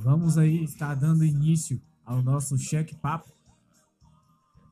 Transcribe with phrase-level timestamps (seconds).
[0.00, 3.30] vamos aí estar dando início ao nosso cheque papo.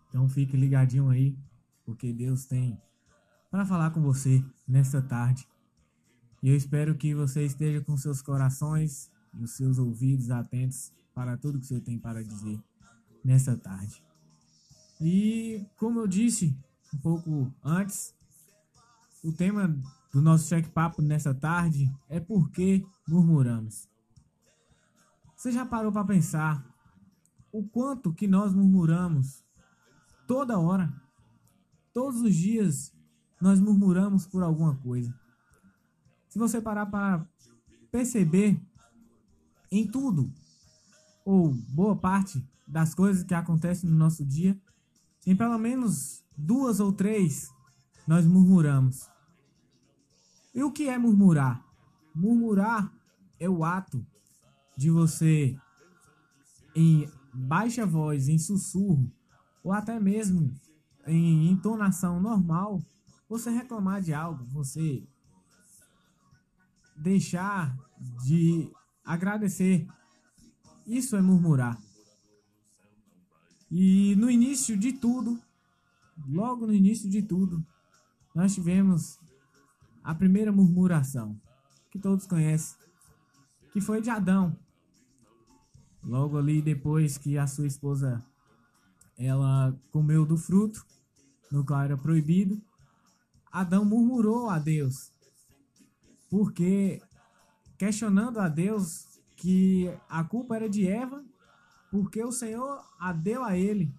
[0.08, 1.36] Então fique ligadinho aí,
[1.84, 2.80] porque Deus tem
[3.50, 5.46] para falar com você nesta tarde.
[6.42, 11.36] E eu espero que você esteja com seus corações e os seus ouvidos atentos para
[11.36, 12.58] tudo que você tem para dizer
[13.22, 14.02] nessa tarde.
[15.00, 16.56] E como eu disse
[16.94, 18.14] um pouco antes,
[19.22, 19.68] o tema
[20.12, 23.88] do nosso cheque papo nessa tarde é por que murmuramos.
[25.38, 26.66] Você já parou para pensar
[27.52, 29.44] o quanto que nós murmuramos
[30.26, 30.92] toda hora?
[31.94, 32.92] Todos os dias
[33.40, 35.14] nós murmuramos por alguma coisa.
[36.28, 37.24] Se você parar para
[37.88, 38.60] perceber
[39.70, 40.28] em tudo,
[41.24, 44.60] ou boa parte das coisas que acontecem no nosso dia,
[45.24, 47.48] em pelo menos duas ou três,
[48.08, 49.08] nós murmuramos.
[50.52, 51.64] E o que é murmurar?
[52.12, 52.92] Murmurar
[53.38, 54.04] é o ato
[54.78, 55.58] de você,
[56.72, 59.12] em baixa voz, em sussurro,
[59.60, 60.54] ou até mesmo
[61.04, 62.80] em entonação normal,
[63.28, 65.02] você reclamar de algo, você
[66.96, 67.76] deixar
[68.24, 68.70] de
[69.04, 69.84] agradecer.
[70.86, 71.76] Isso é murmurar.
[73.68, 75.42] E no início de tudo,
[76.24, 77.66] logo no início de tudo,
[78.32, 79.18] nós tivemos
[80.04, 81.36] a primeira murmuração,
[81.90, 82.78] que todos conhecem,
[83.72, 84.56] que foi de Adão.
[86.08, 88.24] Logo ali depois que a sua esposa
[89.18, 90.86] ela comeu do fruto,
[91.52, 92.58] no qual era proibido,
[93.52, 95.12] Adão murmurou a Deus,
[96.30, 97.02] porque
[97.76, 101.22] questionando a Deus que a culpa era de Eva,
[101.90, 103.92] porque o Senhor a deu a ele.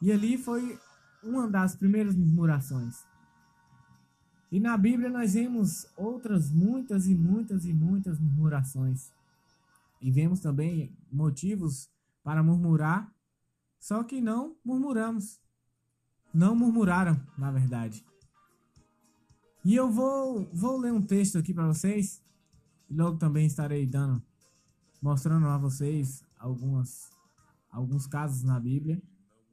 [0.00, 0.78] E ali foi
[1.22, 3.04] uma das primeiras murmurações.
[4.50, 9.17] E na Bíblia nós vemos outras muitas e muitas e muitas murmurações.
[10.00, 11.90] E vemos também motivos
[12.22, 13.12] para murmurar,
[13.78, 15.40] só que não murmuramos.
[16.32, 18.04] Não murmuraram, na verdade.
[19.64, 22.22] E eu vou, vou ler um texto aqui para vocês.
[22.88, 24.22] E logo também estarei dando,
[25.02, 27.10] mostrando a vocês algumas,
[27.70, 29.02] alguns casos na Bíblia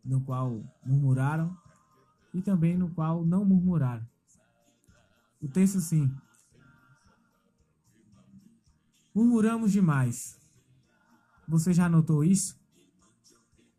[0.06, 1.58] no qual murmuraram
[2.34, 4.08] e também no qual não murmuraram.
[5.42, 6.16] O texto assim:
[9.16, 10.38] Murmuramos demais.
[11.48, 12.60] Você já notou isso?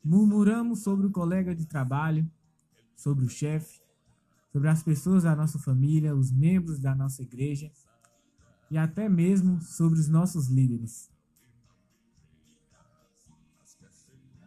[0.03, 2.27] Murmuramos sobre o colega de trabalho,
[2.97, 3.83] sobre o chefe,
[4.51, 7.71] sobre as pessoas da nossa família, os membros da nossa igreja
[8.71, 11.11] e até mesmo sobre os nossos líderes.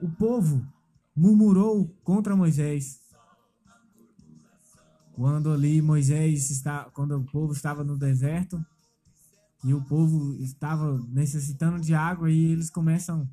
[0.01, 0.65] O povo
[1.15, 2.99] murmurou contra Moisés
[5.13, 8.65] quando ali Moisés está, quando o povo estava no deserto
[9.63, 13.29] e o povo estava necessitando de água e eles começam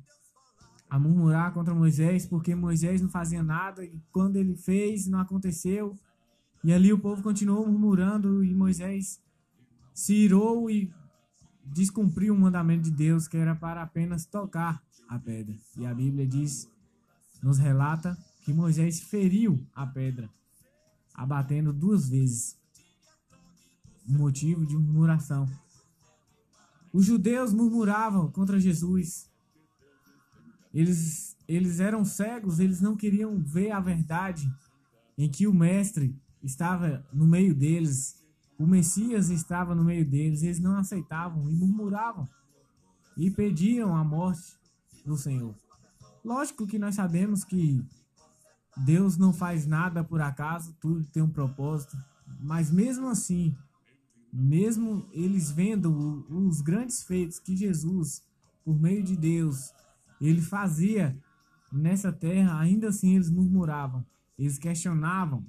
[0.89, 5.97] a murmurar contra Moisés porque Moisés não fazia nada e quando ele fez não aconteceu.
[6.63, 9.21] E ali o povo continuou murmurando e Moisés
[9.93, 10.91] se irou e
[11.65, 15.55] descumpriu o mandamento de Deus que era para apenas tocar a pedra.
[15.77, 16.69] E a Bíblia diz,
[17.41, 20.29] nos relata que Moisés feriu a pedra
[21.13, 22.57] abatendo duas vezes.
[24.07, 25.49] Um motivo de murmuração.
[26.97, 29.29] Os judeus murmuravam contra Jesus.
[30.73, 34.51] Eles, eles eram cegos, eles não queriam ver a verdade
[35.15, 38.25] em que o Mestre estava no meio deles,
[38.57, 42.27] o Messias estava no meio deles, eles não aceitavam e murmuravam
[43.15, 44.57] e pediam a morte
[45.05, 45.53] do Senhor.
[46.25, 47.79] Lógico que nós sabemos que
[48.75, 51.95] Deus não faz nada por acaso, tudo tem um propósito.
[52.39, 53.55] Mas mesmo assim,
[54.31, 58.23] mesmo eles vendo os grandes feitos que Jesus,
[58.63, 59.73] por meio de Deus,
[60.19, 61.17] ele fazia
[61.71, 64.05] nessa terra, ainda assim eles murmuravam,
[64.37, 65.45] eles questionavam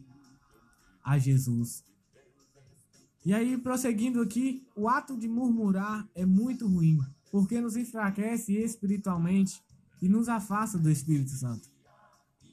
[1.02, 1.84] a Jesus.
[3.24, 6.98] E aí, prosseguindo aqui, o ato de murmurar é muito ruim,
[7.30, 9.62] porque nos enfraquece espiritualmente
[10.00, 11.68] e nos afasta do Espírito Santo.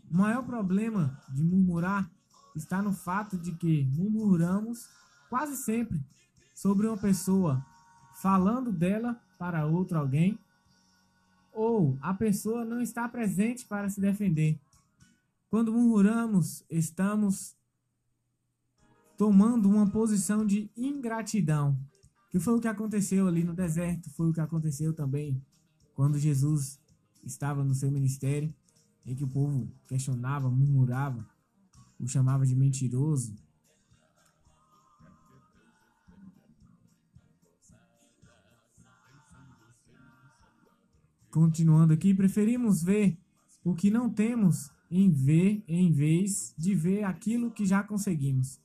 [0.09, 2.09] O maior problema de murmurar
[2.55, 4.87] está no fato de que murmuramos
[5.29, 6.01] quase sempre
[6.53, 7.65] sobre uma pessoa
[8.21, 10.39] falando dela para outro alguém
[11.51, 14.59] ou a pessoa não está presente para se defender.
[15.49, 17.55] Quando murmuramos, estamos
[19.17, 21.77] tomando uma posição de ingratidão,
[22.29, 25.41] que foi o que aconteceu ali no deserto, foi o que aconteceu também
[25.95, 26.77] quando Jesus
[27.23, 28.53] estava no seu ministério
[29.05, 31.25] em que o povo questionava, murmurava,
[31.99, 33.33] o chamava de mentiroso.
[41.35, 43.19] Continuando aqui, preferimos ver
[43.61, 48.57] o que não temos em ver, em vez de ver aquilo que já conseguimos.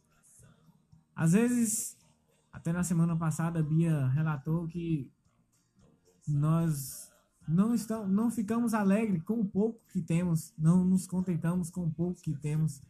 [1.16, 1.96] Às vezes,
[2.52, 5.10] até na semana passada, a Bia relatou que
[6.28, 7.10] nós
[7.48, 11.90] não estamos, não ficamos alegres com o pouco que temos, não nos contentamos com o
[11.90, 12.80] pouco que temos.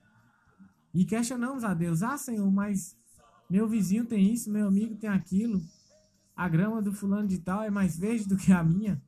[0.92, 2.98] E questionamos a Deus: "Ah, Senhor, mas
[3.48, 5.62] meu vizinho tem isso, meu amigo tem aquilo.
[6.36, 9.02] A grama do fulano de tal é mais verde do que a minha.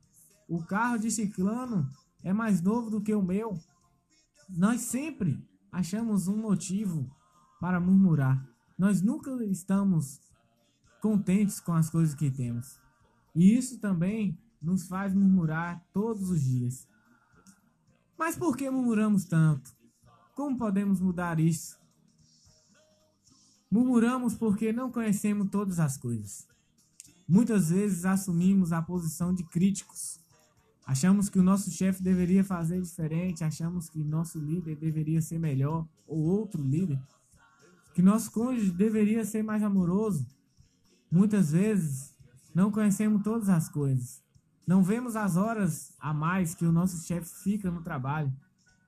[0.52, 1.90] O carro de ciclano
[2.22, 3.58] é mais novo do que o meu."
[4.50, 7.10] Nós sempre achamos um motivo
[7.58, 8.46] para murmurar.
[8.76, 10.20] Nós nunca estamos
[11.00, 12.78] contentes com as coisas que temos.
[13.34, 16.86] E isso também nos faz murmurar todos os dias.
[18.18, 19.74] Mas por que murmuramos tanto?
[20.34, 21.78] Como podemos mudar isso?
[23.70, 26.46] Murmuramos porque não conhecemos todas as coisas.
[27.26, 30.20] Muitas vezes assumimos a posição de críticos.
[30.86, 35.86] Achamos que o nosso chefe deveria fazer diferente, achamos que nosso líder deveria ser melhor,
[36.06, 37.00] ou outro líder,
[37.94, 40.26] que nosso cônjuge deveria ser mais amoroso.
[41.10, 42.14] Muitas vezes
[42.54, 44.22] não conhecemos todas as coisas.
[44.66, 48.32] Não vemos as horas a mais que o nosso chefe fica no trabalho.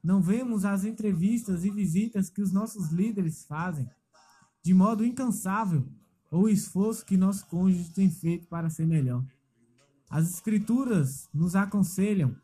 [0.03, 3.89] Não vemos as entrevistas e visitas que os nossos líderes fazem,
[4.63, 5.87] de modo incansável,
[6.31, 9.25] ou o esforço que nosso cônjuge tem feito para ser melhor.
[10.15, 12.37] As Escrituras nos aconselham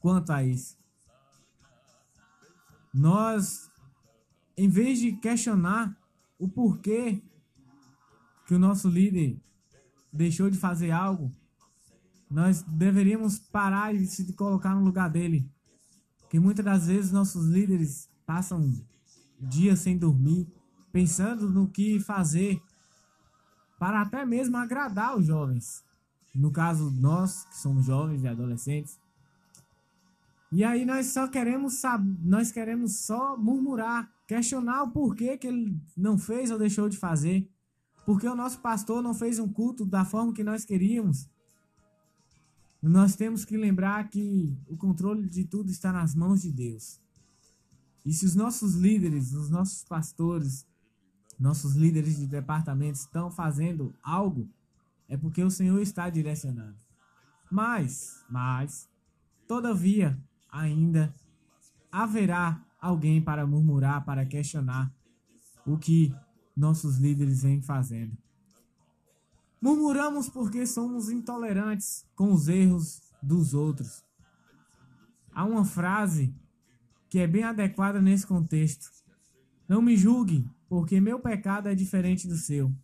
[0.00, 0.76] quanto a isso.
[2.92, 3.70] Nós,
[4.56, 5.96] em vez de questionar
[6.40, 7.22] o porquê
[8.48, 9.40] que o nosso líder
[10.12, 11.32] deixou de fazer algo,
[12.28, 15.48] nós deveríamos parar e se colocar no lugar dele.
[16.28, 18.84] Que muitas das vezes nossos líderes passam
[19.38, 20.48] dias sem dormir,
[20.90, 22.60] pensando no que fazer
[23.78, 25.84] para até mesmo agradar os jovens.
[26.34, 28.98] No caso, nós que somos jovens e adolescentes.
[30.50, 35.78] E aí nós só queremos saber, nós queremos só murmurar, questionar o porquê que ele
[35.96, 37.48] não fez ou deixou de fazer.
[38.04, 41.28] Porque o nosso pastor não fez um culto da forma que nós queríamos.
[42.82, 47.00] Nós temos que lembrar que o controle de tudo está nas mãos de Deus.
[48.04, 50.66] E se os nossos líderes, os nossos pastores,
[51.38, 54.48] nossos líderes de departamento estão fazendo algo,
[55.12, 56.78] é porque o Senhor está direcionando.
[57.50, 58.88] Mas, mas,
[59.46, 60.18] todavia,
[60.50, 61.14] ainda
[61.92, 64.90] haverá alguém para murmurar, para questionar
[65.66, 66.16] o que
[66.56, 68.16] nossos líderes vêm fazendo.
[69.60, 74.02] Murmuramos porque somos intolerantes com os erros dos outros.
[75.30, 76.34] Há uma frase
[77.10, 78.90] que é bem adequada nesse contexto.
[79.68, 82.74] Não me julgue, porque meu pecado é diferente do seu.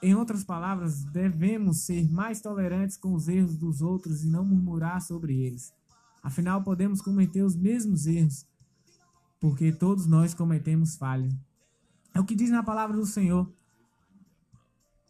[0.00, 5.02] Em outras palavras, devemos ser mais tolerantes com os erros dos outros e não murmurar
[5.02, 5.74] sobre eles.
[6.22, 8.46] Afinal, podemos cometer os mesmos erros,
[9.40, 11.34] porque todos nós cometemos falhas.
[12.14, 13.52] É o que diz na palavra do Senhor.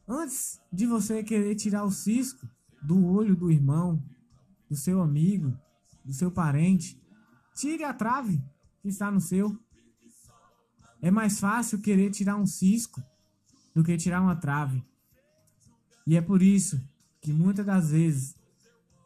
[0.06, 2.48] Antes de você querer tirar o cisco
[2.82, 4.02] do olho do irmão,
[4.70, 5.54] do seu amigo,
[6.02, 6.98] do seu parente,
[7.54, 8.42] tire a trave
[8.80, 9.58] que está no seu.
[11.02, 13.02] É mais fácil querer tirar um cisco
[13.74, 14.82] do que tirar uma trave.
[16.06, 16.80] E é por isso
[17.20, 18.34] que muitas das vezes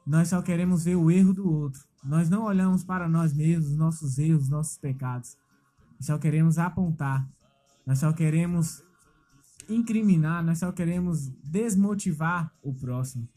[0.06, 1.82] nós só queremos ver o erro do outro.
[2.02, 5.36] Nós não olhamos para nós mesmos, nossos erros, nossos pecados.
[5.98, 7.28] Nós só queremos apontar.
[7.86, 8.82] Nós só queremos
[9.68, 13.28] incriminar, nós só queremos desmotivar o próximo.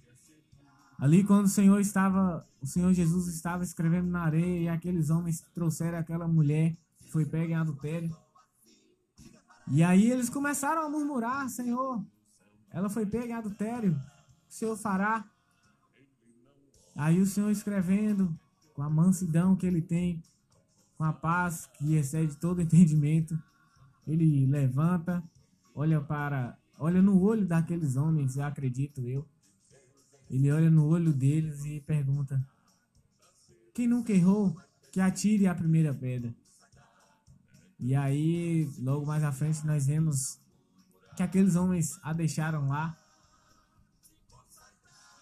[0.98, 5.42] Ali quando o Senhor estava, o Senhor Jesus estava escrevendo na areia e aqueles homens
[5.54, 8.16] trouxeram aquela mulher que foi pega em adultério.
[9.68, 12.04] E aí eles começaram a murmurar, Senhor,
[12.70, 13.94] ela foi pega em adultério,
[14.50, 15.26] o Senhor fará.
[16.96, 18.38] Aí o Senhor escrevendo
[18.74, 20.22] com a mansidão que ele tem,
[20.98, 23.38] com a paz que excede todo entendimento,
[24.08, 25.24] ele levanta
[25.76, 29.28] olha para, olha no olho daqueles homens, eu acredito eu.
[30.30, 32.44] Ele olha no olho deles e pergunta:
[33.74, 34.58] Quem nunca errou,
[34.92, 36.34] que atire a primeira pedra.
[37.80, 40.40] E aí, logo mais à frente, nós vemos
[41.16, 42.96] que aqueles homens a deixaram lá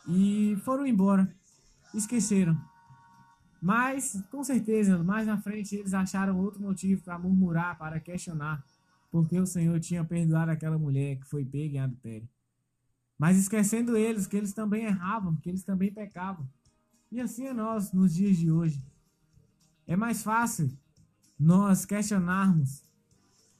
[0.07, 1.33] e foram embora,
[1.93, 2.59] esqueceram.
[3.61, 8.63] Mas, com certeza, mais na frente eles acharam outro motivo para murmurar, para questionar
[9.13, 12.27] porque o Senhor tinha perdoado aquela mulher que foi pega em adultério.
[13.15, 16.49] Mas esquecendo eles que eles também erravam, que eles também pecavam.
[17.11, 18.83] E assim é nós nos dias de hoje.
[19.85, 20.75] É mais fácil
[21.43, 22.81] nós questionarmos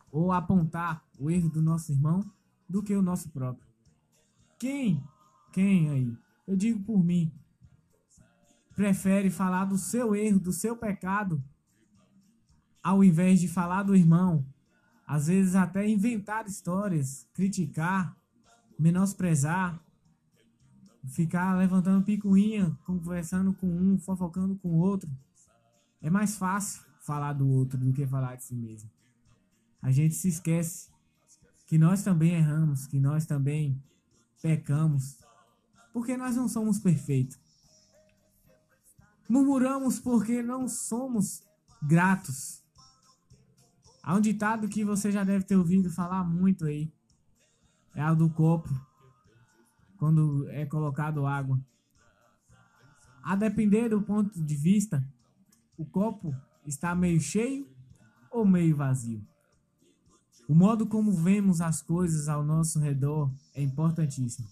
[0.09, 2.23] ou apontar o erro do nosso irmão
[2.67, 3.67] do que o nosso próprio.
[4.57, 5.03] Quem?
[5.51, 6.17] Quem aí?
[6.47, 7.31] Eu digo por mim.
[8.73, 11.43] prefere falar do seu erro, do seu pecado,
[12.81, 14.45] ao invés de falar do irmão,
[15.05, 18.17] às vezes até inventar histórias, criticar,
[18.79, 19.79] menosprezar,
[21.05, 25.09] ficar levantando picuinha, conversando com um, fofocando com o outro.
[26.01, 28.89] É mais fácil falar do outro do que falar de si mesmo.
[29.81, 30.89] A gente se esquece
[31.67, 33.81] que nós também erramos, que nós também
[34.41, 35.19] pecamos,
[35.91, 37.38] porque nós não somos perfeitos.
[39.29, 41.43] Murmuramos porque não somos
[41.81, 42.63] gratos.
[44.01, 46.91] Há um ditado que você já deve ter ouvido falar muito aí.
[47.95, 48.69] É o do copo,
[49.98, 51.60] quando é colocado água.
[53.22, 55.05] A depender do ponto de vista,
[55.77, 57.67] o copo está meio cheio
[58.32, 59.25] ou meio vazio.
[60.48, 64.48] O modo como vemos as coisas ao nosso redor é importantíssimo.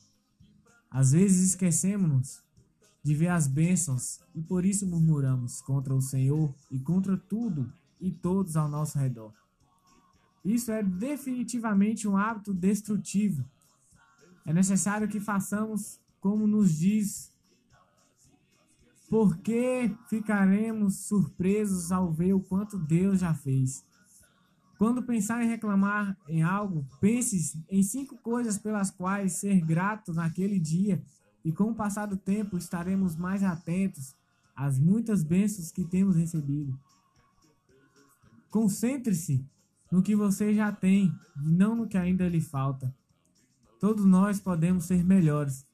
[0.90, 2.42] Às vezes esquecemos
[3.04, 8.12] de ver as bênçãos e por isso murmuramos contra o Senhor e contra tudo e
[8.12, 9.34] todos ao nosso redor.
[10.44, 13.44] Isso é definitivamente um hábito destrutivo.
[14.46, 17.32] É necessário que façamos como nos diz,
[19.12, 23.86] porque ficaremos surpresos ao ver o quanto Deus já fez.
[24.78, 30.58] Quando pensar em reclamar em algo, pense em cinco coisas pelas quais ser grato naquele
[30.58, 31.04] dia,
[31.44, 34.16] e com o passar do tempo estaremos mais atentos
[34.56, 36.80] às muitas bênçãos que temos recebido.
[38.50, 39.46] Concentre-se
[39.92, 41.14] no que você já tem
[41.44, 42.96] e não no que ainda lhe falta.
[43.78, 45.68] Todos nós podemos ser melhores.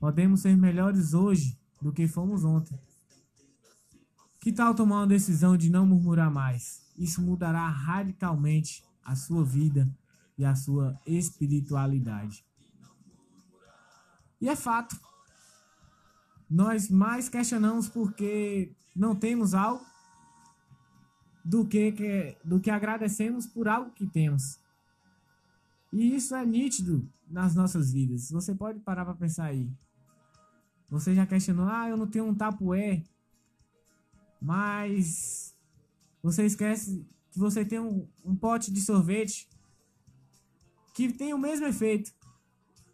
[0.00, 2.78] Podemos ser melhores hoje do que fomos ontem.
[4.40, 6.82] Que tal tomar uma decisão de não murmurar mais?
[6.96, 9.88] Isso mudará radicalmente a sua vida
[10.36, 12.44] e a sua espiritualidade.
[14.40, 14.98] E é fato.
[16.48, 19.84] Nós mais questionamos porque não temos algo
[21.44, 24.58] do que, que, do que agradecemos por algo que temos.
[25.92, 28.30] E isso é nítido nas nossas vidas.
[28.30, 29.70] Você pode parar para pensar aí.
[30.90, 33.04] Você já questionou, ah, eu não tenho um tapué,
[34.40, 35.54] mas
[36.22, 39.48] você esquece que você tem um, um pote de sorvete
[40.94, 42.12] que tem o mesmo efeito,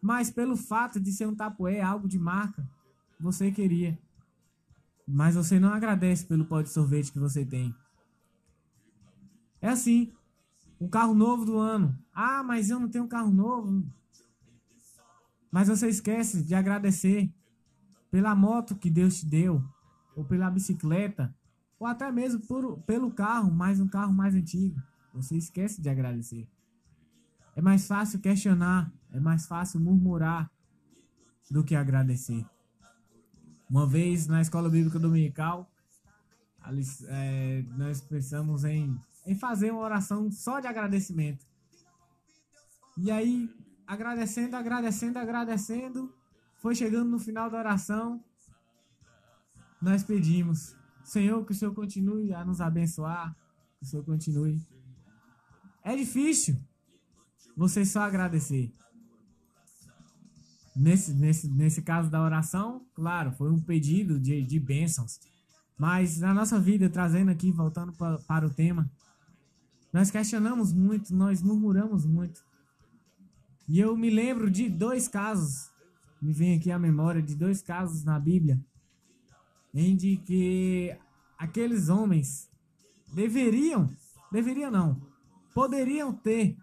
[0.01, 2.69] mas pelo fato de ser um tapué, algo de marca,
[3.19, 3.99] você queria.
[5.09, 7.75] Mas você não agradece pelo pote de sorvete que você tem.
[9.61, 10.13] É assim.
[10.79, 11.99] Um carro novo do ano.
[12.13, 13.83] Ah, mas eu não tenho um carro novo.
[15.51, 17.33] Mas você esquece de agradecer
[18.11, 19.63] pela moto que Deus te deu,
[20.15, 21.35] ou pela bicicleta,
[21.79, 24.81] ou até mesmo por, pelo carro, mais um carro mais antigo.
[25.13, 26.49] Você esquece de agradecer.
[27.55, 30.51] É mais fácil questionar, é mais fácil murmurar
[31.51, 32.45] do que agradecer.
[33.69, 35.71] Uma vez na escola bíblica dominical,
[37.09, 41.45] é, nós pensamos em em fazer uma oração só de agradecimento.
[42.97, 43.51] E aí,
[43.87, 46.15] agradecendo, agradecendo, agradecendo,
[46.67, 48.21] foi chegando no final da oração,
[49.81, 53.37] nós pedimos, Senhor, que o Senhor continue a nos abençoar,
[53.79, 54.61] que o Senhor continue.
[55.85, 56.61] É difícil
[57.57, 58.75] você só agradecer.
[60.75, 65.21] Nesse, nesse, nesse caso da oração, claro, foi um pedido de, de bênçãos.
[65.79, 68.91] Mas na nossa vida, trazendo aqui, voltando para, para o tema,
[69.93, 72.45] nós questionamos muito, nós murmuramos muito.
[73.69, 75.71] E eu me lembro de dois casos,
[76.27, 78.61] me vem aqui a memória de dois casos na Bíblia,
[79.73, 80.93] em de que
[81.39, 82.51] aqueles homens
[83.15, 83.89] deveriam,
[84.33, 85.01] deveriam não,
[85.55, 86.57] poderiam ter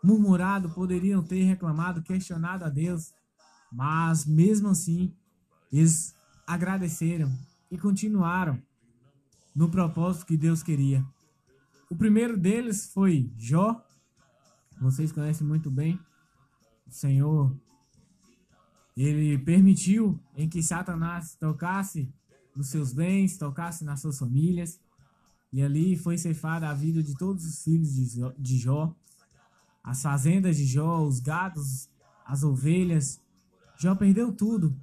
[0.00, 3.12] murmurado, poderiam ter reclamado, questionado a Deus,
[3.72, 5.12] mas mesmo assim
[5.72, 6.14] eles
[6.46, 7.36] agradeceram
[7.68, 8.62] e continuaram
[9.56, 11.04] no propósito que Deus queria.
[11.90, 13.84] O primeiro deles foi Jó.
[14.80, 15.98] Vocês conhecem muito bem.
[16.86, 17.52] O Senhor,
[18.96, 22.12] ele permitiu em que Satanás tocasse
[22.54, 24.80] nos seus bens, tocasse nas suas famílias.
[25.52, 27.94] E ali foi ceifada a vida de todos os filhos
[28.38, 28.94] de Jó.
[29.84, 31.88] As fazendas de Jó, os gados,
[32.24, 33.20] as ovelhas.
[33.78, 34.74] Jó perdeu tudo.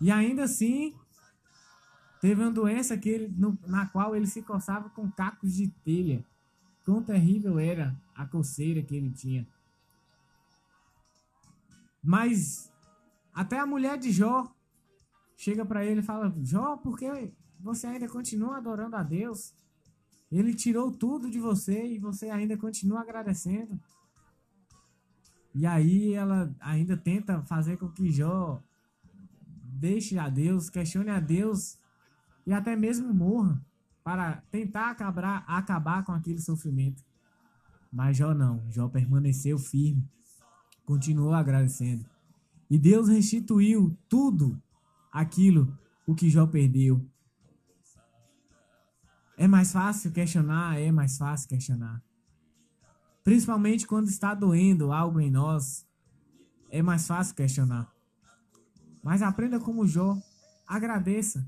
[0.00, 0.94] E ainda assim,
[2.20, 6.24] Teve uma doença que ele, no, na qual ele se coçava com cacos de telha.
[6.84, 9.46] Quão terrível era a coceira que ele tinha.
[12.02, 12.72] Mas
[13.38, 14.52] até a mulher de Jó
[15.36, 19.54] chega para ele e fala: Jó, por que você ainda continua adorando a Deus?
[20.28, 23.80] Ele tirou tudo de você e você ainda continua agradecendo.
[25.54, 28.60] E aí ela ainda tenta fazer com que Jó
[29.62, 31.78] deixe a Deus, questione a Deus
[32.44, 33.64] e até mesmo morra
[34.02, 37.04] para tentar acabar, acabar com aquele sofrimento.
[37.92, 40.04] Mas Jó não, Jó permaneceu firme,
[40.84, 42.17] continuou agradecendo.
[42.70, 44.60] E Deus restituiu tudo
[45.12, 47.04] aquilo o que Jó perdeu.
[49.36, 52.02] É mais fácil questionar, é mais fácil questionar.
[53.22, 55.86] Principalmente quando está doendo algo em nós,
[56.70, 57.90] é mais fácil questionar.
[59.02, 60.16] Mas aprenda como Jó,
[60.66, 61.46] agradeça.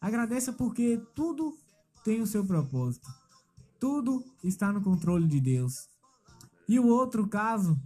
[0.00, 1.56] Agradeça porque tudo
[2.04, 3.08] tem o seu propósito.
[3.80, 5.88] Tudo está no controle de Deus.
[6.68, 7.80] E o outro caso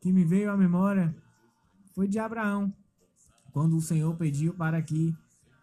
[0.00, 1.14] que me veio à memória
[1.94, 2.74] foi de Abraão,
[3.52, 5.16] quando o Senhor pediu para que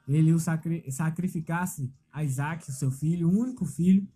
[0.08, 4.08] ele o sacri sacrificasse a Isaac, o seu filho, o único filho.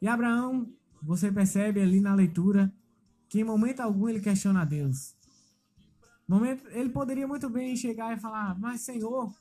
[0.00, 0.72] E Abraão,
[1.02, 2.72] você percebe ali na leitura
[3.28, 5.16] que em momento algum ele questiona a Deus.
[6.26, 9.34] Momento, ele poderia muito bem chegar e falar: Mas Senhor,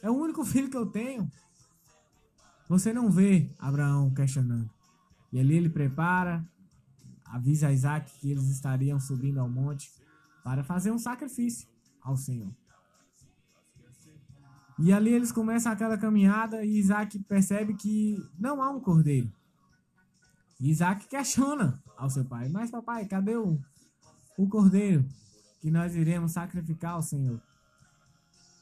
[0.00, 1.30] é o único filho que eu tenho.
[2.68, 4.70] Você não vê Abraão questionando.
[5.32, 6.48] E ali ele prepara,
[7.24, 9.90] avisa Isaac que eles estariam subindo ao monte
[10.44, 11.66] para fazer um sacrifício
[12.02, 12.54] ao Senhor.
[14.78, 19.32] E ali eles começam aquela caminhada e Isaac percebe que não há um cordeiro.
[20.60, 23.58] Isaac questiona ao seu pai: Mas papai, cadê o,
[24.36, 25.08] o cordeiro
[25.60, 27.40] que nós iremos sacrificar ao Senhor?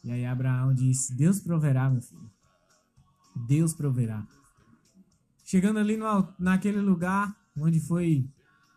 [0.04, 2.30] E aí Abraão disse: Deus proverá, meu filho.
[3.46, 4.26] Deus proverá.
[5.44, 8.28] Chegando ali no, naquele lugar onde foi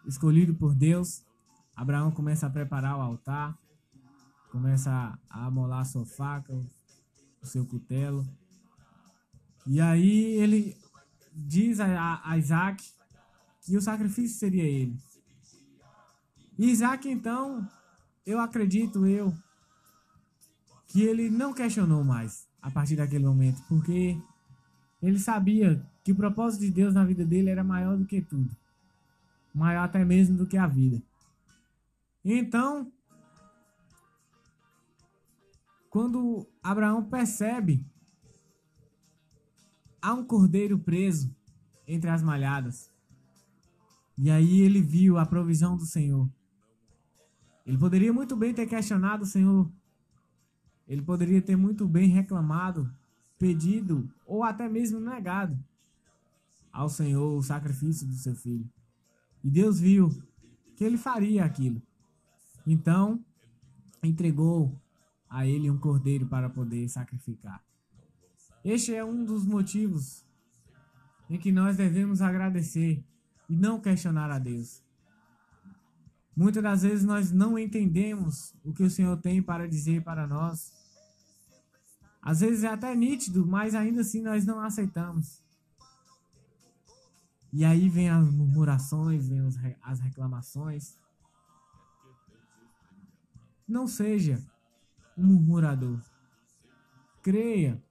[0.06, 1.26] escolhido por Deus,
[1.76, 3.58] Abraão começa a preparar o altar,
[4.52, 6.54] começa a amolar a sua faca,
[7.42, 8.26] o seu cutelo.
[9.68, 10.78] E aí ele
[11.34, 12.84] diz a, a Isaac
[13.62, 14.98] que o sacrifício seria ele.
[16.58, 17.68] E Isaac, então,
[18.26, 19.34] eu acredito, eu,
[20.88, 24.18] que ele não questionou mais a partir daquele momento, porque
[25.02, 28.56] ele sabia que o propósito de Deus na vida dele era maior do que tudo,
[29.54, 31.02] maior até mesmo do que a vida.
[32.26, 32.92] Então,
[35.92, 37.86] quando Abraão percebe
[40.02, 41.36] há um cordeiro preso
[41.88, 42.92] entre as malhadas.
[44.18, 46.30] E aí ele viu a provisão do Senhor.
[47.66, 49.72] Ele poderia muito bem ter questionado o Senhor.
[50.88, 52.92] Ele poderia ter muito bem reclamado,
[53.38, 55.58] pedido ou até mesmo negado
[56.72, 58.70] ao Senhor o sacrifício do seu filho.
[59.44, 60.10] E Deus viu
[60.76, 61.82] que ele faria aquilo.
[62.66, 63.24] Então,
[64.04, 64.80] entregou
[65.30, 67.64] a ele um cordeiro para poder sacrificar.
[68.64, 70.26] Este é um dos motivos
[71.30, 73.04] em que nós devemos agradecer
[73.50, 74.84] e não questionar a Deus.
[76.36, 80.74] Muitas das vezes nós não entendemos o que o Senhor tem para dizer para nós.
[82.22, 85.44] Às vezes é até nítido, mas ainda assim nós não aceitamos.
[87.54, 89.40] E aí vem as murmurações, vem
[89.82, 90.96] as reclamações.
[93.68, 94.42] Não seja
[95.18, 96.00] um murmurador.
[97.22, 97.82] Creia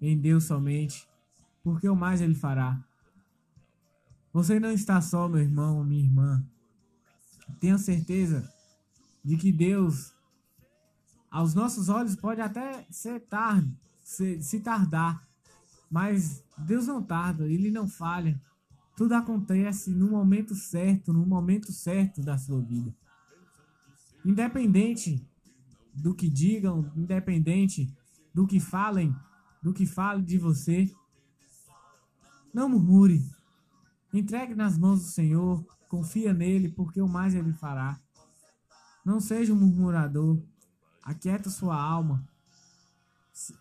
[0.00, 1.06] em Deus somente,
[1.62, 2.82] porque o mais Ele fará.
[4.32, 6.44] Você não está só, meu irmão ou minha irmã.
[7.58, 8.50] Tenha certeza
[9.24, 10.14] de que Deus,
[11.30, 15.26] aos nossos olhos, pode até ser tarde, se, se tardar,
[15.90, 18.40] mas Deus não tarda, Ele não falha.
[18.96, 22.94] Tudo acontece no momento certo, no momento certo da sua vida.
[24.24, 25.26] Independente
[25.94, 27.92] do que digam, independente
[28.34, 29.14] do que falem,
[29.62, 30.90] do que falem de você.
[32.52, 33.24] Não murmure.
[34.12, 37.98] Entregue nas mãos do Senhor, confia nele, porque o mais ele fará.
[39.04, 40.42] Não seja um murmurador.
[41.02, 42.28] Aquieta sua alma.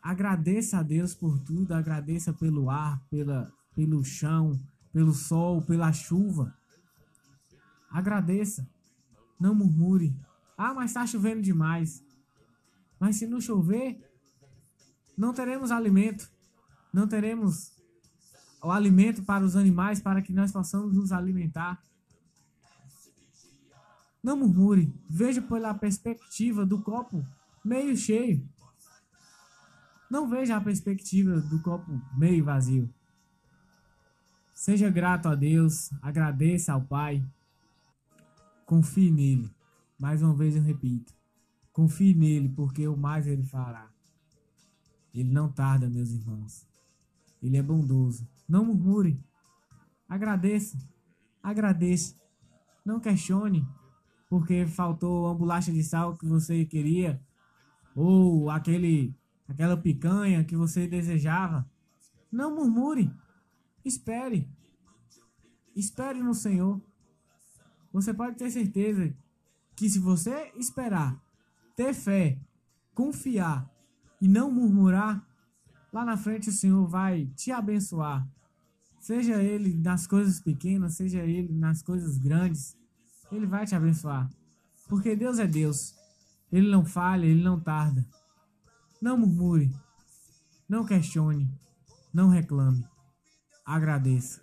[0.01, 4.59] Agradeça a Deus por tudo, agradeça pelo ar, pela, pelo chão,
[4.91, 6.53] pelo sol, pela chuva.
[7.89, 8.67] Agradeça.
[9.39, 10.13] Não murmure.
[10.61, 12.03] Ah, mas está chovendo demais.
[12.99, 13.97] Mas se não chover,
[15.17, 16.29] não teremos alimento.
[16.91, 17.71] Não teremos
[18.61, 21.81] o alimento para os animais para que nós possamos nos alimentar.
[24.21, 27.25] Não murmure, veja pela perspectiva do copo
[27.63, 28.45] meio cheio.
[30.11, 32.93] Não veja a perspectiva do copo meio vazio.
[34.53, 37.25] Seja grato a Deus, agradeça ao Pai,
[38.65, 39.49] confie nele.
[39.99, 41.13] Mais uma vez eu repito,
[41.71, 43.89] Confie nele, porque o mais ele fará.
[45.13, 46.67] Ele não tarda, meus irmãos.
[47.41, 48.27] Ele é bondoso.
[48.47, 49.23] Não murmure.
[50.07, 50.77] Agradeça.
[51.41, 52.15] Agradeça.
[52.83, 53.65] Não questione
[54.29, 57.19] porque faltou uma bolacha de sal que você queria,
[57.95, 59.15] ou aquele
[59.47, 61.67] aquela picanha que você desejava.
[62.31, 63.11] Não murmure.
[63.83, 64.47] Espere.
[65.75, 66.79] Espere no Senhor.
[67.91, 69.15] Você pode ter certeza
[69.79, 71.17] que se você esperar,
[71.73, 72.37] ter fé,
[72.93, 73.65] confiar
[74.19, 75.25] e não murmurar,
[75.93, 78.27] lá na frente o Senhor vai te abençoar.
[78.99, 82.75] Seja ele nas coisas pequenas, seja ele nas coisas grandes,
[83.31, 84.29] ele vai te abençoar.
[84.89, 85.95] Porque Deus é Deus.
[86.51, 88.05] Ele não falha, ele não tarda.
[89.01, 89.73] Não murmure,
[90.67, 91.49] não questione,
[92.13, 92.85] não reclame.
[93.65, 94.41] Agradeça,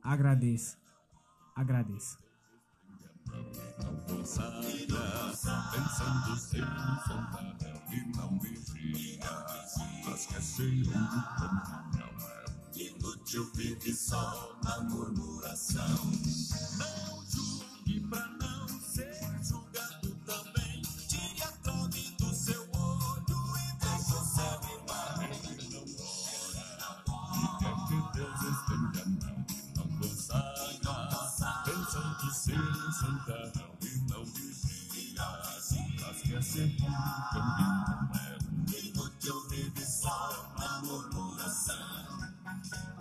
[0.00, 0.78] agradeça,
[1.56, 2.29] agradeça.
[5.72, 6.64] Pensando ser
[7.06, 7.50] santa
[7.90, 9.18] e não vigia,
[10.04, 11.08] mas quer ser um
[12.76, 15.96] é inútil, vive só na murmuração.
[16.78, 17.59] Não julgue